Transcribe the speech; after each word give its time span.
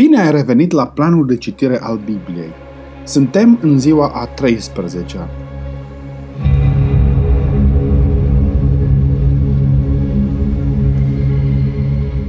Bine 0.00 0.20
ai 0.20 0.30
revenit 0.30 0.72
la 0.72 0.86
planul 0.86 1.26
de 1.26 1.36
citire 1.36 1.78
al 1.80 1.96
Bibliei. 1.96 2.50
Suntem 3.04 3.58
în 3.62 3.78
ziua 3.78 4.08
a 4.08 4.28
13-a. 4.28 5.28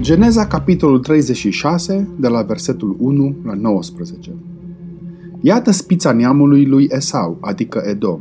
Geneza, 0.01 0.47
capitolul 0.47 0.99
36, 0.99 2.07
de 2.19 2.27
la 2.27 2.41
versetul 2.41 2.95
1 2.99 3.35
la 3.43 3.53
19. 3.53 4.31
Iată 5.41 5.71
spița 5.71 6.11
neamului 6.11 6.65
lui 6.65 6.87
Esau, 6.89 7.37
adică 7.41 7.81
Edom. 7.85 8.19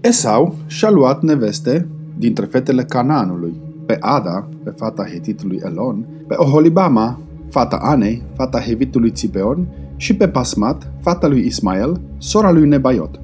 Esau 0.00 0.54
și-a 0.66 0.90
luat 0.90 1.22
neveste 1.22 1.86
dintre 2.18 2.44
fetele 2.44 2.82
Canaanului, 2.82 3.52
pe 3.86 3.96
Ada, 4.00 4.48
pe 4.64 4.70
fata 4.70 5.04
hetitului 5.12 5.60
Elon, 5.64 6.06
pe 6.26 6.34
Oholibama, 6.36 7.18
fata 7.50 7.78
Anei, 7.82 8.22
fata 8.34 8.60
hevitului 8.60 9.10
Țibeon, 9.10 9.66
și 9.96 10.16
pe 10.16 10.28
Pasmat, 10.28 10.92
fata 11.00 11.26
lui 11.26 11.46
Ismael, 11.46 12.00
sora 12.18 12.50
lui 12.50 12.68
Nebaiot. 12.68 13.20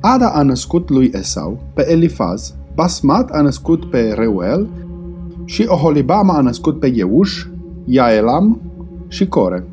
Ada 0.00 0.28
a 0.28 0.42
născut 0.42 0.90
lui 0.90 1.10
Esau 1.14 1.62
pe 1.74 1.90
Elifaz, 1.90 2.54
Basmat 2.74 3.30
a 3.30 3.40
născut 3.40 3.90
pe 3.90 4.12
Reuel 4.16 4.68
și 5.44 5.64
Oholibama 5.68 6.36
a 6.36 6.40
născut 6.40 6.80
pe 6.80 6.92
Euș, 6.96 7.46
Iaelam 7.84 8.60
și 9.08 9.28
Core. 9.28 9.64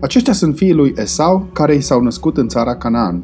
Aceștia 0.00 0.32
sunt 0.32 0.56
fiii 0.56 0.72
lui 0.72 0.94
Esau 0.96 1.48
care 1.52 1.74
i 1.74 1.80
s-au 1.80 2.02
născut 2.02 2.36
în 2.36 2.48
țara 2.48 2.76
Canaan. 2.76 3.22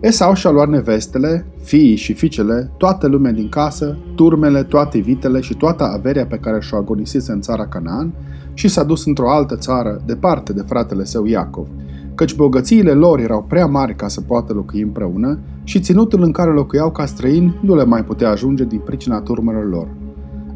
Esau 0.00 0.34
și-a 0.34 0.50
luat 0.50 0.68
nevestele, 0.68 1.46
fiii 1.62 1.96
și 1.96 2.12
fiicele, 2.12 2.70
toată 2.76 3.06
lumea 3.06 3.32
din 3.32 3.48
casă, 3.48 3.98
turmele, 4.14 4.62
toate 4.62 4.98
vitele 4.98 5.40
și 5.40 5.54
toată 5.54 5.84
averea 5.84 6.26
pe 6.26 6.36
care 6.36 6.60
și-o 6.60 6.76
agonisise 6.76 7.32
în 7.32 7.40
țara 7.40 7.66
Canaan 7.66 8.12
și 8.56 8.68
s-a 8.68 8.82
dus 8.82 9.06
într-o 9.06 9.30
altă 9.30 9.56
țară, 9.56 10.00
departe 10.06 10.52
de 10.52 10.62
fratele 10.66 11.04
său 11.04 11.24
Iacov, 11.24 11.66
căci 12.14 12.36
bogățiile 12.36 12.92
lor 12.92 13.20
erau 13.20 13.44
prea 13.48 13.66
mari 13.66 13.94
ca 13.94 14.08
să 14.08 14.20
poată 14.20 14.52
locui 14.52 14.80
împreună 14.80 15.38
și 15.64 15.80
ținutul 15.80 16.22
în 16.22 16.32
care 16.32 16.50
locuiau 16.50 16.90
ca 16.90 17.06
străini 17.06 17.58
nu 17.62 17.74
le 17.74 17.84
mai 17.84 18.04
putea 18.04 18.30
ajunge 18.30 18.64
din 18.64 18.78
pricina 18.84 19.20
turmelor 19.20 19.68
lor. 19.68 19.88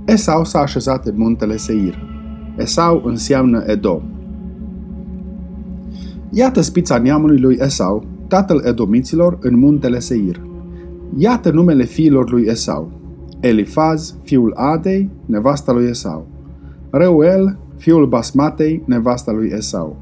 Esau 0.05 0.44
s-a 0.44 0.60
așezat 0.60 1.06
în 1.06 1.14
muntele 1.16 1.56
Seir. 1.56 1.98
Esau 2.56 3.02
înseamnă 3.05 3.62
Edom. 3.66 4.03
Iată 6.30 6.60
spița 6.60 6.98
neamului 6.98 7.41
lui 7.41 7.56
Esau, 7.60 8.05
tatăl 8.28 8.62
edomiților, 8.66 9.38
în 9.41 9.58
muntele 9.58 9.98
Seir. 9.98 10.41
Iată 11.16 11.50
numele 11.50 11.84
fiilor 11.84 12.30
lui 12.30 12.44
Esau. 12.47 12.91
Elifaz, 13.41 14.14
fiul 14.22 14.53
Adei, 14.56 15.10
nevasta 15.27 15.72
lui 15.72 15.88
Esau. 15.88 16.27
Reuel, 16.91 17.58
fiul 17.81 18.06
Basmatei, 18.06 18.83
nevasta 18.84 19.33
lui 19.33 19.50
Esau. 19.55 19.97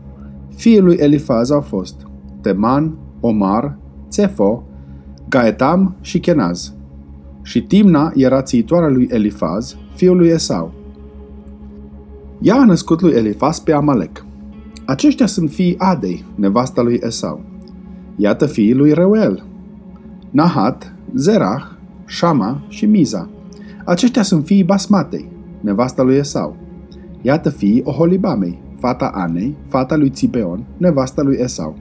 Fiii 0.55 0.81
lui 0.81 0.97
Elifaz 0.97 1.51
au 1.51 1.61
fost 1.61 2.07
Teman, 2.41 2.97
Omar, 3.21 3.79
Cefo, 4.13 4.63
Gaetam 5.29 5.97
și 6.01 6.21
Kenaz. 6.21 6.73
Și 7.43 7.63
Timna 7.63 8.13
era 8.15 8.43
țiitoarea 8.43 8.89
lui 8.89 9.09
Elifaz, 9.11 9.77
fiul 9.95 10.17
lui 10.17 10.29
Esau. 10.29 10.73
Ea 12.41 12.55
a 12.55 12.65
născut 12.65 13.01
lui 13.01 13.13
Elifaz 13.13 13.59
pe 13.59 13.73
Amalek. 13.73 14.25
Aceștia 14.85 15.27
sunt 15.27 15.51
fiii 15.51 15.79
Adei, 15.79 16.25
nevasta 16.35 16.83
lui 16.83 17.01
Esau. 17.03 17.41
Iată 18.17 18.47
fiii 18.47 18.75
lui 18.75 18.93
Reuel, 18.93 19.45
Nahat, 20.31 20.95
Zerah, 21.15 21.63
Shama 22.07 22.61
și 22.69 22.87
Miza. 22.87 23.29
Aceștia 23.85 24.23
sunt 24.23 24.45
fiii 24.45 24.65
Basmatei, 24.65 25.29
nevasta 25.61 26.03
lui 26.03 26.17
Esau. 26.17 26.57
Iată 27.23 27.51
fiii 27.51 27.83
Oholibamei, 27.85 28.59
fata 28.79 29.11
Anei, 29.15 29.57
fata 29.69 29.97
lui 29.97 30.11
Țibeon, 30.11 30.65
nevasta 30.77 31.23
lui 31.23 31.37
Esau. 31.41 31.77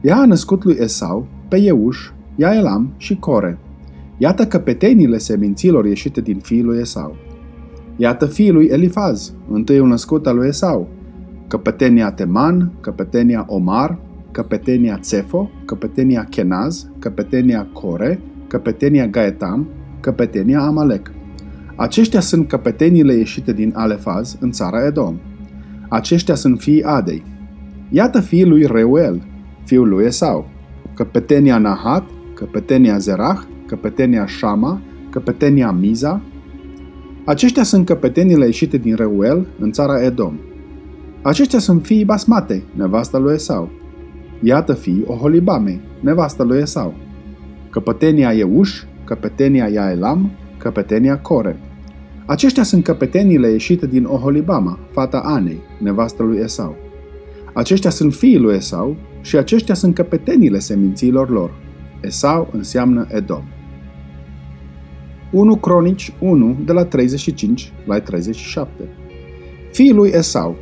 Ea 0.00 0.16
a 0.16 0.26
născut 0.26 0.64
lui 0.64 0.76
Esau 0.80 1.26
pe 1.48 1.56
Euș, 1.56 2.10
Iaelam 2.36 2.92
și 2.96 3.16
Core. 3.16 3.58
Iată 4.18 4.46
căpetenile 4.46 5.18
seminților 5.18 5.86
ieșite 5.86 6.20
din 6.20 6.38
fiii 6.38 6.62
lui 6.62 6.78
Esau. 6.78 7.16
Iată 7.96 8.26
fiii 8.26 8.50
lui 8.50 8.66
Elifaz, 8.66 9.32
întâiul 9.50 9.88
născut 9.88 10.26
al 10.26 10.36
lui 10.36 10.48
Esau, 10.48 10.88
căpetenia 11.46 12.10
Teman, 12.10 12.72
căpetenia 12.80 13.44
Omar, 13.48 13.98
căpetenia 14.30 14.96
Cefo, 14.96 15.50
căpetenia 15.64 16.24
Kenaz, 16.24 16.90
căpetenia 16.98 17.68
Core, 17.72 18.20
căpetenia 18.46 19.06
Gaetam, 19.06 19.68
căpetenia 20.00 20.60
Amalek. 20.60 21.12
Aceștia 21.80 22.20
sunt 22.20 22.48
căpetenile 22.48 23.14
ieșite 23.14 23.52
din 23.52 23.72
Alefaz 23.76 24.36
în 24.40 24.50
țara 24.50 24.86
Edom. 24.86 25.16
Aceștia 25.88 26.34
sunt 26.34 26.60
fiii 26.60 26.82
Adei. 26.82 27.22
Iată 27.88 28.20
fiii 28.20 28.44
lui 28.44 28.66
Reuel, 28.66 29.22
fiul 29.64 29.88
lui 29.88 30.04
Esau, 30.04 30.48
căpetenia 30.94 31.58
Nahat, 31.58 32.04
căpetenia 32.34 32.98
Zerah, 32.98 33.38
căpetenia 33.66 34.26
Shama, 34.26 34.80
căpetenia 35.10 35.70
Miza. 35.70 36.22
Aceștia 37.24 37.62
sunt 37.62 37.86
căpetenile 37.86 38.44
ieșite 38.44 38.76
din 38.76 38.94
Reuel 38.94 39.46
în 39.58 39.72
țara 39.72 40.02
Edom. 40.04 40.34
Aceștia 41.22 41.58
sunt 41.58 41.84
fiii 41.84 42.04
Basmatei, 42.04 42.62
nevasta 42.74 43.18
lui 43.18 43.34
Esau. 43.34 43.70
Iată 44.42 44.72
fiii 44.72 45.04
Oholibamei, 45.06 45.80
nevasta 46.00 46.42
lui 46.42 46.58
Esau. 46.58 46.94
Căpetenia 47.70 48.32
Euș, 48.32 48.82
căpetenia 49.04 49.68
Iaelam, 49.68 50.30
căpetenia 50.58 51.18
Core. 51.18 51.60
Aceștia 52.30 52.62
sunt 52.62 52.84
căpetenile 52.84 53.50
ieșite 53.50 53.86
din 53.86 54.04
Oholibama, 54.04 54.78
fata 54.90 55.18
Anei, 55.24 55.60
nevastă 55.78 56.22
lui 56.22 56.38
Esau. 56.38 56.76
Aceștia 57.52 57.90
sunt 57.90 58.14
fiii 58.14 58.38
lui 58.38 58.54
Esau 58.54 58.96
și 59.20 59.36
aceștia 59.36 59.74
sunt 59.74 59.94
căpetenile 59.94 60.58
semințiilor 60.58 61.30
lor. 61.30 61.50
Esau 62.00 62.48
înseamnă 62.52 63.06
Edom. 63.08 63.42
1 65.32 65.56
Cronici 65.56 66.12
1 66.18 66.56
de 66.64 66.72
la 66.72 66.84
35 66.84 67.72
la 67.84 68.00
37 68.00 68.88
Fiii 69.72 69.92
lui 69.92 70.10
Esau, 70.14 70.56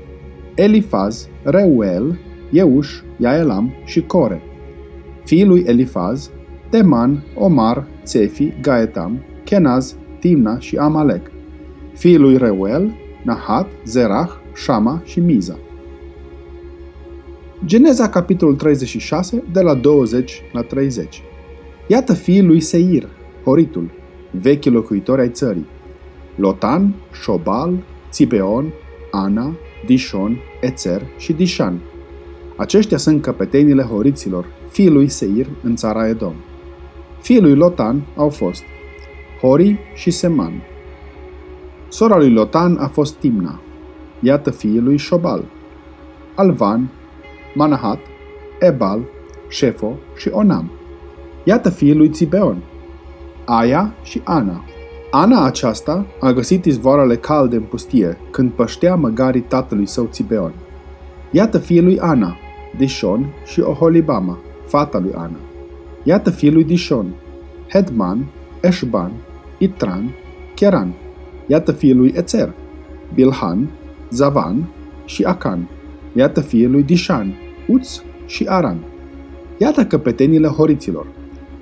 Elifaz, 0.55 1.29
Reuel, 1.43 2.19
Euș, 2.53 3.01
Iaelam 3.17 3.73
și 3.85 4.03
Core. 4.03 4.43
Fiii 5.25 5.45
lui 5.45 5.65
Elifaz, 5.67 6.31
Teman, 6.71 7.25
Omar, 7.35 7.87
Țefi, 8.05 8.53
Gaetam, 8.61 9.23
Kenaz, 9.45 9.97
Timna 10.19 10.59
și 10.59 10.77
Amalek. 10.77 11.37
Fiii 11.99 12.17
lui 12.17 12.37
Reuel, 12.37 12.95
Nahat, 13.23 13.69
Zerah, 13.85 14.29
Shama 14.55 15.03
și 15.05 15.21
Miza. 15.21 15.59
Geneza, 17.65 18.09
capitolul 18.09 18.55
36, 18.55 19.43
de 19.53 19.61
la 19.61 19.75
20 19.75 20.43
la 20.53 20.63
30. 20.63 21.23
Iată 21.87 22.15
fiii 22.15 22.43
lui 22.43 22.61
Seir, 22.61 23.09
Horitul, 23.45 23.91
vechi 24.31 24.65
locuitori 24.65 25.21
ai 25.21 25.29
țării. 25.31 25.67
Lotan, 26.37 26.95
Shobal, 27.23 27.85
Țibeon, 28.11 28.73
Ana, 29.11 29.57
Dishon, 29.87 30.37
Ețer 30.61 31.03
și 31.17 31.33
Dishan. 31.33 31.81
Aceștia 32.57 32.97
sunt 32.97 33.23
căpetenile 33.23 33.83
horiților, 33.83 34.47
fiii 34.71 34.91
lui 34.91 35.09
Seir 35.09 35.47
în 35.63 35.77
țara 35.77 36.09
Edom. 36.09 36.35
Fiii 37.21 37.41
lui 37.41 37.55
Lotan 37.55 38.07
au 38.17 38.29
fost 38.29 38.63
Hori 39.41 39.79
și 39.95 40.11
Seman. 40.11 40.63
Sora 41.89 42.17
lui 42.17 42.33
Lotan 42.33 42.77
a 42.77 42.87
fost 42.87 43.15
Timna. 43.15 43.61
Iată 44.21 44.51
fiii 44.51 44.81
lui 44.81 44.99
Shobal. 44.99 45.45
Alvan, 46.35 46.89
Manahat, 47.55 47.99
Ebal, 48.59 49.01
Shefo 49.51 49.93
și 50.17 50.29
Onam. 50.33 50.71
Iată 51.45 51.71
fiii 51.71 51.95
lui 51.95 52.09
Țibeon. 52.09 52.63
Aia 53.45 53.95
și 54.03 54.21
Ana. 54.25 54.65
Ana 55.11 55.45
aceasta 55.45 56.07
a 56.21 56.31
găsit 56.31 56.65
izvoarele 56.65 57.17
calde 57.17 57.57
în 57.57 57.63
pustie, 57.63 58.19
când 58.31 58.51
păștea 58.51 58.95
măgarii 58.95 59.41
tatălui 59.41 59.87
său 59.87 60.09
Țibeon. 60.11 60.53
Iată 61.31 61.59
fiii 61.59 61.83
lui 61.83 61.99
Ana, 62.01 62.37
Dishon 62.77 63.27
și 63.45 63.61
Oholibama, 63.61 64.39
fata 64.67 64.99
lui 64.99 65.13
Ana. 65.15 65.39
Iată 66.03 66.31
fiii 66.31 66.53
lui 66.53 66.65
Dishon, 66.65 67.15
Hedman, 67.73 68.27
Eșban, 68.61 69.13
Itran, 69.59 70.15
Cheran. 70.55 70.95
Iată 71.49 71.73
fiii 71.73 71.95
lui 71.95 72.13
Ețer, 72.17 72.55
Bilhan, 73.15 73.71
Zavan 74.11 74.69
și 75.05 75.23
Acan. 75.23 75.69
Iată 76.15 76.41
fiii 76.41 76.67
lui 76.67 76.83
Dishan, 76.83 77.35
Uț 77.69 78.01
și 78.27 78.45
Aran. 78.49 78.79
Iată 79.59 79.85
căpetenile 79.85 80.47
horiților. 80.47 81.07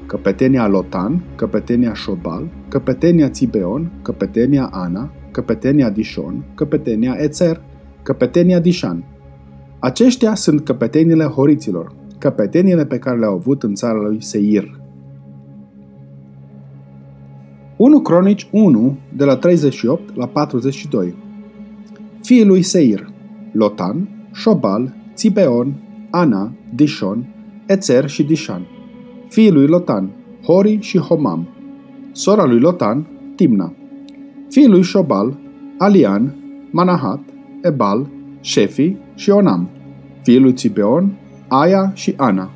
Căpetenia 0.07 0.67
Lotan, 0.67 1.23
căpetenia 1.35 1.95
Șobal, 1.95 2.49
căpetenia 2.69 3.29
Țibeon, 3.29 3.91
căpetenia 4.03 4.69
Ana, 4.73 5.11
căpetenia 5.31 5.91
Dishon, 5.91 6.45
căpetenia 6.55 7.15
Ețer, 7.19 7.61
căpetenia 8.03 8.61
Dishan. 8.61 9.05
Aceștia 9.79 10.35
sunt 10.35 10.65
căpetenile 10.65 11.25
horiților, 11.25 11.95
căpetenile 12.19 12.87
pe 12.87 12.99
care 12.99 13.19
le-au 13.19 13.35
avut 13.35 13.63
în 13.63 13.75
țara 13.75 14.01
lui 14.01 14.23
Seir. 14.23 14.76
1 17.77 18.01
Cronici 18.01 18.49
1, 18.51 18.97
de 19.17 19.25
la 19.25 19.37
38 19.37 20.17
la 20.17 20.27
42 20.27 21.15
Fiii 22.23 22.45
lui 22.45 22.63
Seir, 22.63 23.09
Lotan, 23.53 24.09
Șobal, 24.33 24.95
Țibeon, 25.15 25.75
Ana, 26.11 26.53
Dishon, 26.75 27.27
Ețer 27.67 28.09
și 28.09 28.23
Dishan. 28.23 28.67
Fiii 29.29 29.51
lui 29.51 29.67
Lotan, 29.67 30.11
Hori 30.45 30.79
și 30.81 30.99
Homam. 30.99 31.49
Sora 32.13 32.45
lui 32.45 32.61
Lotan, 32.61 33.07
Timna. 33.35 33.73
Fiii 34.51 34.69
lui 34.69 34.83
Șobal, 34.83 35.39
Alian, 35.79 36.35
Manahat, 36.71 37.21
Ebal, 37.63 38.07
Șefi 38.41 38.97
și 39.15 39.31
Onam. 39.31 39.69
Fiii 40.23 40.41
lui 40.41 40.53
Țibeon, 40.53 41.19
Aia 41.49 41.93
și 41.95 42.15
Ana. 42.17 42.51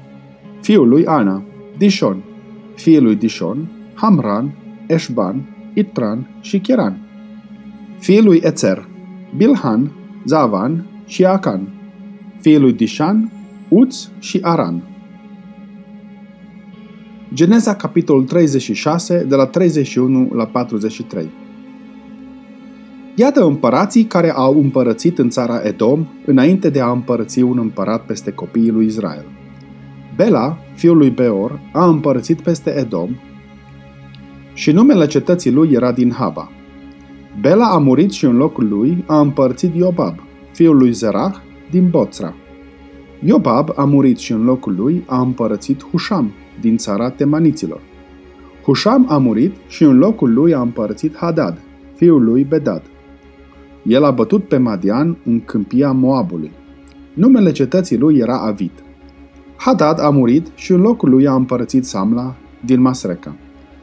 Fiul 0.61 0.89
lui 0.89 1.07
Ana, 1.07 1.43
Dishon. 1.79 2.23
Fiii 2.75 3.01
lui 3.01 3.17
Dishon, 3.17 3.71
Hamran, 3.95 4.55
Eșban, 4.91 5.43
Itran 5.75 6.29
și 6.41 6.59
Cheran. 6.59 6.99
Fiii 7.99 8.23
lui 8.23 8.41
Ețer, 8.43 8.89
Bilhan, 9.37 9.93
Zavan 10.27 10.87
și 11.07 11.25
Acan. 11.25 11.69
Fiii 12.41 12.59
lui 12.59 12.73
Dishan, 12.73 13.31
Uț 13.69 14.07
și 14.19 14.39
Aran. 14.43 14.83
Geneza, 17.35 17.75
capitolul 17.75 18.25
36, 18.25 19.25
de 19.29 19.35
la 19.35 19.47
31 19.47 20.31
la 20.35 20.47
43. 20.47 21.31
Iată 23.15 23.45
împărații 23.45 24.05
care 24.05 24.33
au 24.33 24.61
împărățit 24.61 25.19
în 25.19 25.29
țara 25.29 25.61
Edom 25.63 26.07
înainte 26.27 26.71
de 26.71 26.81
a 26.81 26.91
împărăți 26.91 27.43
un 27.43 27.59
împărat 27.59 28.05
peste 28.05 28.31
copiii 28.31 28.71
lui 28.71 28.87
Israel. 28.87 29.25
Bela, 30.17 30.59
fiul 30.75 30.97
lui 30.97 31.11
Beor, 31.11 31.61
a 31.73 31.87
împărățit 31.87 32.41
peste 32.41 32.71
Edom 32.71 33.11
și 34.53 34.71
numele 34.71 35.07
cetății 35.07 35.53
lui 35.53 35.71
era 35.73 35.93
din 35.93 36.13
Haba. 36.13 36.51
Bela 37.41 37.67
a 37.67 37.79
murit 37.79 38.11
și 38.11 38.25
în 38.25 38.37
locul 38.37 38.69
lui 38.69 39.05
a 39.07 39.21
împărțit 39.21 39.75
Iobab, 39.75 40.15
fiul 40.53 40.77
lui 40.77 40.93
Zerah, 40.93 41.35
din 41.71 41.91
Boțra. 41.91 42.35
Iobab 43.25 43.73
a 43.77 43.85
murit 43.85 44.19
și 44.19 44.33
în 44.33 44.45
locul 44.45 44.75
lui 44.77 45.05
a 45.07 45.21
împărățit 45.21 45.85
Husham, 45.91 46.33
din 46.61 46.77
țara 46.77 47.11
temaniților. 47.11 47.81
Husham 48.65 49.07
a 49.09 49.19
murit 49.19 49.55
și 49.69 49.83
în 49.83 49.99
locul 49.99 50.33
lui 50.33 50.55
a 50.55 50.61
împărțit 50.61 51.17
Hadad, 51.17 51.59
fiul 51.95 52.25
lui 52.25 52.45
Bedad. 52.45 52.83
El 53.83 54.05
a 54.05 54.11
bătut 54.11 54.49
pe 54.49 54.57
Madian 54.57 55.17
în 55.25 55.41
câmpia 55.45 55.93
Moabului. 55.93 56.51
Numele 57.15 57.53
cetății 57.53 57.99
lui 57.99 58.17
era 58.17 58.39
Avit. 58.39 58.73
Hadad 59.57 60.01
a 60.01 60.11
murit 60.11 60.47
și 60.55 60.73
în 60.73 60.81
locul 60.81 61.11
lui 61.11 61.27
a 61.27 61.35
împărățit 61.35 61.85
Samla 61.85 62.37
din 62.65 62.81
Masreca. 62.81 63.37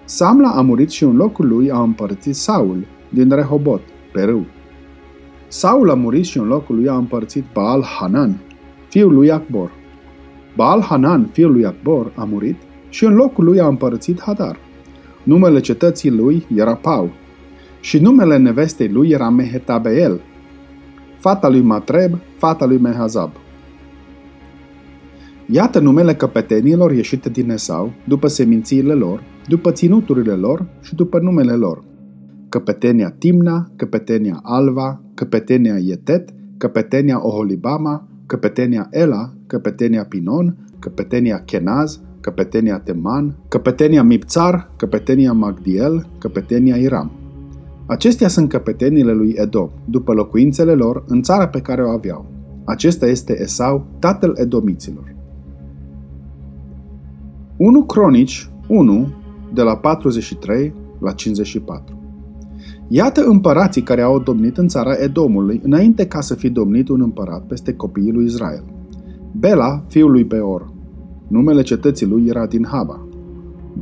Samla 0.10 0.50
a 0.50 0.62
murit 0.62 0.90
și 0.90 1.04
în 1.04 1.16
locul 1.16 1.48
lui 1.48 1.72
a 1.72 1.82
împărțit 1.82 2.36
Saul 2.36 2.86
din 3.10 3.30
Rehobot, 3.30 3.82
pe 4.14 4.22
râu. 4.22 4.46
Saul 5.48 5.90
a 5.90 5.94
murit 5.94 6.26
și 6.26 6.38
în 6.38 6.48
locul 6.48 6.76
lui 6.76 6.88
a 6.88 6.96
împărțit 6.96 7.44
Baal 7.54 7.84
Hanan, 7.84 8.40
fiul 8.90 9.14
lui 9.14 9.32
Akbor. 9.32 9.72
Baal 10.56 10.82
Hanan, 10.82 11.30
fiul 11.32 11.52
lui 11.52 11.66
Akbor, 11.66 12.12
a 12.16 12.24
murit 12.24 12.56
și 12.90 13.06
în 13.06 13.16
locul 13.16 13.44
lui 13.44 13.60
a 13.60 13.68
împărțit 13.68 14.22
Hadar. 14.22 14.58
Numele 15.24 15.60
cetății 15.60 16.12
lui 16.12 16.46
era 16.56 16.76
Pau 16.76 17.10
și 17.80 18.00
numele 18.00 18.38
nevestei 18.38 18.88
lui 18.88 19.10
era 19.10 19.30
Mehetabeel, 19.30 20.22
fata 21.18 21.50
lui 21.50 21.62
Matreb, 21.62 22.18
fata 22.38 22.66
lui 22.66 22.78
Mehazab. 22.78 23.32
Iată 25.46 25.80
numele 25.80 26.16
căpetenilor 26.16 26.92
ieșite 26.92 27.30
din 27.30 27.50
Esau, 27.50 27.92
după 28.04 28.28
semințiile 28.28 28.94
lor, 28.94 29.24
după 29.48 29.72
ținuturile 29.72 30.34
lor 30.34 30.66
și 30.82 30.96
după 30.96 31.20
numele 31.20 31.54
lor. 31.54 31.84
Căpetenia 32.50 33.10
Timna, 33.10 33.68
căpetenia 33.76 34.40
Alva, 34.44 35.02
căpetenia 35.14 35.78
Ietet, 35.78 36.30
căpetenia 36.58 37.26
Oholibama, 37.26 38.08
căpetenia 38.26 38.88
Ela, 38.92 39.34
căpetenia 39.48 40.06
Pinon, 40.06 40.58
căpetenia 40.80 41.42
Kenaz, 41.46 42.02
căpetenia 42.20 42.80
Teman, 42.80 43.36
căpetenia 43.48 44.04
Mipțar, 44.04 44.72
căpetenia 44.76 45.34
Magdiel, 45.34 46.08
căpetenia 46.18 46.76
Iram. 46.76 47.12
Acestea 47.86 48.28
sunt 48.28 48.50
căpetenile 48.50 49.12
lui 49.12 49.34
Edom, 49.36 49.70
după 49.86 50.14
locuințele 50.14 50.74
lor, 50.74 51.04
în 51.08 51.22
țara 51.22 51.48
pe 51.48 51.60
care 51.60 51.84
o 51.84 51.90
aveau. 51.90 52.26
Acesta 52.66 53.06
este 53.06 53.42
Esau, 53.42 53.86
tatăl 54.00 54.34
edomiților. 54.38 55.16
1 57.58 57.84
Cronici 57.84 58.50
1, 58.68 59.08
de 59.54 59.62
la 59.62 59.76
43 59.76 60.74
la 61.00 61.12
54 61.12 61.98
Iată 62.90 63.24
împărații 63.26 63.82
care 63.82 64.02
au 64.02 64.20
domnit 64.20 64.58
în 64.58 64.68
țara 64.68 64.94
Edomului, 65.04 65.62
înainte 65.64 66.08
ca 66.08 66.22
să 66.22 66.36
fi 66.36 66.50
domnit 66.50 66.90
un 66.90 67.02
împărat 67.02 67.42
peste 67.42 67.74
copiii 67.74 68.12
lui 68.12 68.26
Israel. 68.26 68.64
Bela, 69.32 69.84
fiul 69.88 70.12
lui 70.12 70.24
Beor. 70.24 70.72
Numele 71.28 71.62
cetății 71.62 72.06
lui 72.06 72.26
era 72.28 72.46
din 72.46 72.66
Haba. 72.70 73.08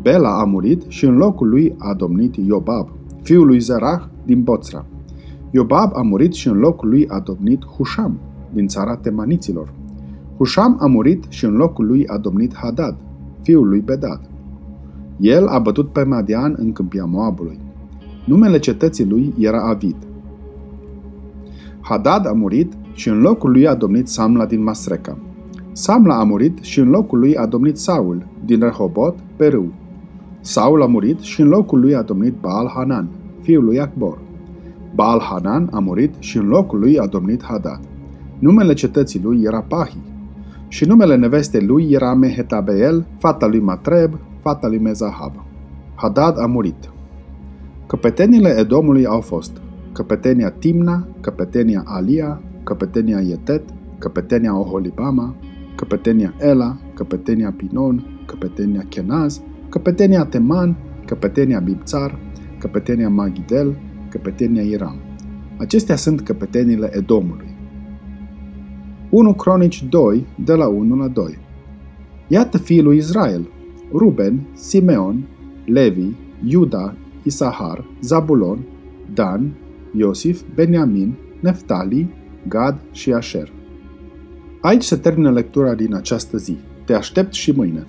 Bela 0.02 0.40
a 0.40 0.44
murit 0.44 0.84
și 0.88 1.06
în 1.06 1.18
locul 1.18 1.50
lui 1.50 1.76
a 1.78 1.94
domnit 1.94 2.36
Iobab, 2.36 2.90
fiul 3.22 3.46
lui 3.46 3.60
Zerah 3.60 4.02
din 4.26 4.44
Boțra. 4.44 4.86
Iobab 5.52 5.92
a 5.96 6.02
murit 6.02 6.34
și 6.34 6.48
în 6.48 6.58
locul 6.58 6.90
lui 6.90 7.08
a 7.08 7.20
domnit 7.20 7.66
Husham, 7.66 8.20
din 8.54 8.68
țara 8.68 8.96
temaniților. 8.96 9.74
Husham 10.38 10.78
a 10.80 10.86
murit 10.86 11.24
și 11.30 11.46
în 11.46 11.56
locul 11.56 11.86
lui 11.86 12.08
a 12.08 12.18
domnit 12.18 12.56
Hadad, 12.56 12.96
fiul 13.42 13.68
lui 13.68 13.80
Bedad. 13.80 14.30
El 15.20 15.48
a 15.48 15.60
bătut 15.60 15.92
pe 15.92 16.04
Madian 16.04 16.56
în 16.58 16.72
câmpia 16.72 17.06
Moabului. 17.06 17.60
Numele 18.26 18.60
cetății 18.60 19.06
lui 19.06 19.34
era 19.40 19.62
Avid. 19.62 19.96
Hadad 21.82 22.28
a 22.28 22.32
murit 22.32 22.74
și 22.94 23.10
în 23.10 23.22
locul 23.22 23.52
lui 23.52 23.68
a 23.68 23.76
domnit 23.76 24.08
Samla 24.08 24.46
din 24.46 24.64
Masreca. 24.64 25.18
Samla 25.72 26.20
a 26.20 26.24
murit 26.24 26.58
și 26.62 26.80
în 26.80 26.90
locul 26.90 27.20
lui 27.20 27.36
a 27.36 27.46
domnit 27.46 27.78
Saul 27.78 28.26
din 28.46 28.60
Rehobot 28.60 29.16
pe 29.36 29.48
râu. 29.48 29.72
Saul 30.40 30.82
a 30.82 30.86
murit 30.86 31.20
și 31.20 31.42
în 31.42 31.48
locul 31.48 31.80
lui 31.80 31.96
a 31.96 32.02
domnit 32.02 32.34
Baal 32.42 32.72
Hanan, 32.76 33.10
fiul 33.42 33.64
lui 33.64 33.80
Akbor. 33.80 34.18
Baal 34.96 35.20
Hanan 35.20 35.70
a 35.72 35.80
murit 35.80 36.14
și 36.20 36.38
în 36.38 36.48
locul 36.48 36.80
lui 36.80 37.00
a 37.00 37.06
domnit 37.06 37.44
Hadad. 37.44 37.80
Numele 38.40 38.74
cetății 38.74 39.22
lui 39.24 39.42
era 39.44 39.62
Pahi 39.62 39.98
și 40.68 40.86
numele 40.86 41.16
nevestei 41.16 41.66
lui 41.66 41.88
era 41.92 42.14
Mehetabeel, 42.14 43.06
fata 43.18 43.48
lui 43.48 43.60
Matreb, 43.60 44.12
fata 44.46 44.68
lui 44.68 44.78
Mezahab. 44.78 45.34
Hadad 45.96 46.40
a 46.40 46.46
murit. 46.46 46.92
Căpetenile 47.88 48.56
Edomului 48.60 49.06
au 49.06 49.22
fost 49.22 49.62
căpetenia 49.92 50.50
Timna, 50.50 51.08
căpetenia 51.22 51.84
Alia, 51.86 52.42
căpetenia 52.64 53.20
Yetet, 53.20 53.64
căpetenia 53.98 54.60
Oholibama, 54.60 55.36
căpetenia 55.76 56.34
Ela, 56.40 56.78
căpetenia 56.94 57.54
Pinon, 57.58 58.24
căpetenia 58.26 58.86
Kenaz, 58.90 59.42
căpetenia 59.70 60.26
Teman, 60.26 60.76
căpetenia 61.06 61.60
Bibțar, 61.60 62.20
căpetenia 62.60 63.10
Magidel, 63.10 63.78
căpetenia 64.10 64.64
Iram. 64.64 65.00
Acestea 65.58 65.96
sunt 65.96 66.22
căpetenile 66.22 66.90
Edomului. 66.94 67.58
1 69.10 69.34
Cronici 69.34 69.84
2, 69.84 70.26
de 70.46 70.54
la 70.54 70.68
1 70.68 70.96
la 70.96 71.08
2 71.08 71.38
Iată 72.28 72.58
fiul 72.58 72.84
lui 72.84 72.98
Israel, 72.98 73.50
Ruben, 73.92 74.48
Simeon, 74.54 75.24
Levi, 75.66 76.16
Iuda, 76.44 76.96
Isahar, 77.24 77.86
Zabulon, 78.02 78.60
Dan, 79.14 79.52
Iosif, 79.94 80.42
Beniamin, 80.56 81.14
Neftali, 81.40 82.14
Gad 82.48 82.80
și 82.92 83.14
Asher. 83.14 83.52
Aici 84.62 84.84
se 84.84 84.96
termină 84.96 85.32
lectura 85.32 85.74
din 85.74 85.96
această 85.96 86.38
zi. 86.38 86.58
Te 86.86 86.94
aștept 86.94 87.34
și 87.34 87.52
mâine. 87.52 87.88